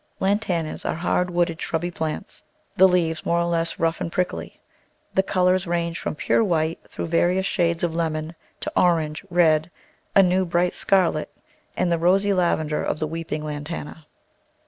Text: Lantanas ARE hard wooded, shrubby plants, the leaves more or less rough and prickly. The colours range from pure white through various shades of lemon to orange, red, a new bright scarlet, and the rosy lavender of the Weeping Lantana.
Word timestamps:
Lantanas 0.19 0.83
ARE 0.83 0.95
hard 0.95 1.29
wooded, 1.29 1.61
shrubby 1.61 1.91
plants, 1.91 2.41
the 2.75 2.87
leaves 2.87 3.23
more 3.23 3.37
or 3.39 3.43
less 3.45 3.77
rough 3.77 4.01
and 4.01 4.11
prickly. 4.11 4.59
The 5.13 5.21
colours 5.21 5.67
range 5.67 5.99
from 5.99 6.15
pure 6.15 6.43
white 6.43 6.79
through 6.89 7.05
various 7.05 7.45
shades 7.45 7.83
of 7.83 7.93
lemon 7.93 8.33
to 8.61 8.71
orange, 8.75 9.23
red, 9.29 9.69
a 10.15 10.23
new 10.23 10.43
bright 10.43 10.73
scarlet, 10.73 11.29
and 11.77 11.91
the 11.91 11.99
rosy 11.99 12.33
lavender 12.33 12.83
of 12.83 12.97
the 12.97 13.05
Weeping 13.05 13.45
Lantana. 13.45 14.07